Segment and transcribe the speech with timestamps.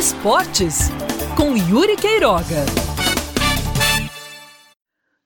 [0.00, 0.88] Esportes
[1.36, 2.64] com Yuri Queiroga.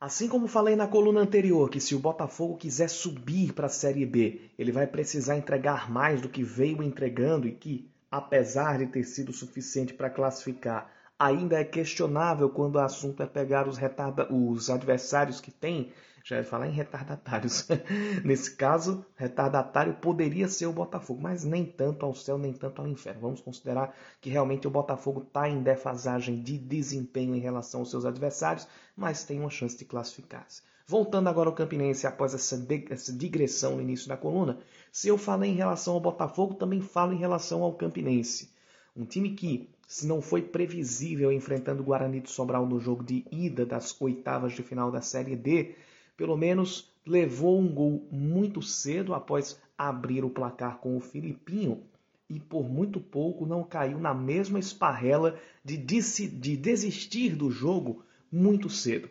[0.01, 4.05] Assim como falei na coluna anterior que se o Botafogo quiser subir para a Série
[4.05, 9.05] B, ele vai precisar entregar mais do que veio entregando e que, apesar de ter
[9.05, 14.33] sido suficiente para classificar, ainda é questionável quando o assunto é pegar os, retarda...
[14.33, 15.93] os adversários que tem
[16.25, 17.69] já ia falar em retardatários.
[18.25, 22.89] Nesse caso, retardatário poderia ser o Botafogo, mas nem tanto ao céu, nem tanto ao
[22.89, 23.21] inferno.
[23.21, 28.07] Vamos considerar que realmente o Botafogo está em defasagem de desempenho em relação aos seus
[28.07, 30.63] adversários, mas tem uma chance de classificar-se.
[30.87, 34.59] Voltando agora ao Campinense, após essa, essa digressão no início da coluna,
[34.91, 38.54] se eu falei em relação ao Botafogo, também falo em relação ao Campinense.
[38.97, 43.25] Um time que, se não foi previsível enfrentando o Guarani de Sobral no jogo de
[43.31, 45.75] ida das oitavas de final da Série D,
[46.17, 51.83] pelo menos levou um gol muito cedo após abrir o placar com o Filipinho
[52.31, 58.71] e por muito pouco não caiu na mesma esparrela de, de desistir do jogo muito
[58.71, 59.09] cedo.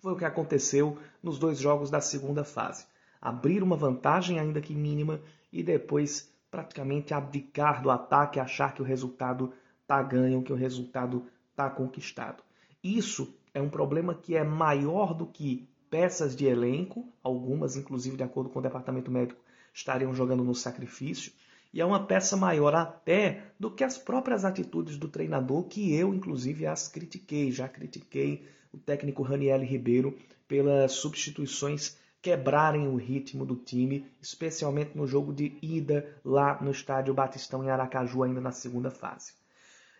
[0.00, 2.86] Foi o que aconteceu nos dois jogos da segunda fase.
[3.20, 5.20] Abrir uma vantagem, ainda que mínima,
[5.52, 11.26] e depois praticamente abdicar do ataque, achar que o resultado está ganho, que o resultado
[11.50, 12.42] está conquistado.
[12.82, 18.22] Isso é um problema que é maior do que peças de elenco, algumas, inclusive, de
[18.22, 19.40] acordo com o departamento médico,
[19.74, 21.32] estariam jogando no sacrifício,
[21.72, 26.12] e é uma peça maior até do que as próprias atitudes do treinador, que eu,
[26.12, 27.52] inclusive, as critiquei.
[27.52, 30.16] Já critiquei o técnico Raniel Ribeiro
[30.48, 37.14] pelas substituições quebrarem o ritmo do time, especialmente no jogo de ida lá no estádio
[37.14, 39.32] Batistão em Aracaju, ainda na segunda fase.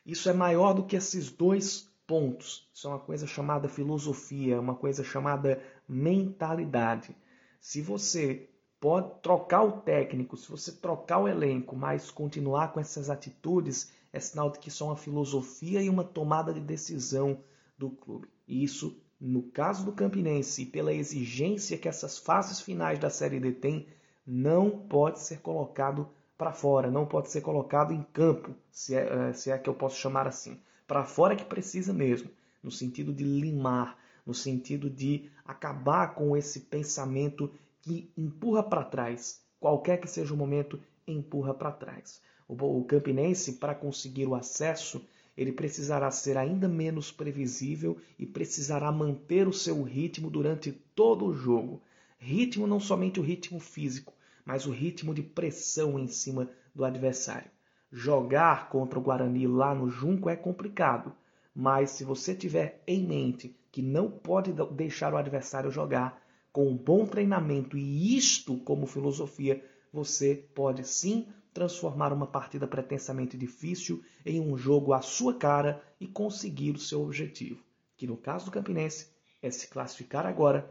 [0.05, 2.69] Isso é maior do que esses dois pontos.
[2.75, 7.17] Isso é uma coisa chamada filosofia, uma coisa chamada mentalidade.
[7.61, 8.49] Se você
[8.81, 14.19] pode trocar o técnico, se você trocar o elenco, mas continuar com essas atitudes, é
[14.19, 17.39] sinal de que isso é uma filosofia e uma tomada de decisão
[17.79, 18.29] do clube.
[18.49, 23.53] E isso, no caso do Campinense, pela exigência que essas fases finais da Série D
[23.53, 23.86] têm,
[24.26, 26.08] não pode ser colocado
[26.38, 29.75] para fora, não pode ser colocado em campo, se é, eh, se é que eu
[29.75, 30.58] posso chamar assim
[30.91, 32.28] para fora que precisa mesmo,
[32.60, 37.48] no sentido de limar, no sentido de acabar com esse pensamento
[37.81, 39.41] que empurra para trás.
[39.60, 42.20] Qualquer que seja o momento, empurra para trás.
[42.48, 45.00] O Campinense, para conseguir o acesso,
[45.37, 51.33] ele precisará ser ainda menos previsível e precisará manter o seu ritmo durante todo o
[51.33, 51.81] jogo.
[52.19, 54.13] Ritmo não somente o ritmo físico,
[54.45, 57.51] mas o ritmo de pressão em cima do adversário.
[57.93, 61.13] Jogar contra o Guarani lá no Junco é complicado,
[61.55, 66.21] mas se você tiver em mente que não pode deixar o adversário jogar
[66.53, 73.37] com um bom treinamento e isto como filosofia, você pode sim transformar uma partida pretensamente
[73.37, 77.62] difícil em um jogo à sua cara e conseguir o seu objetivo,
[77.97, 79.09] que no caso do Campinense
[79.43, 80.69] é se classificar agora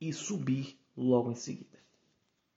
[0.00, 1.78] e subir logo em seguida.